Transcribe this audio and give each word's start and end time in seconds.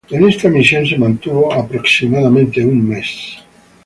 En 0.09 0.27
esta 0.27 0.49
misión 0.49 0.83
se 0.83 0.97
mantuvo 0.97 1.53
aproximadamente 1.53 2.65
un 2.65 2.89
mes. 2.89 3.37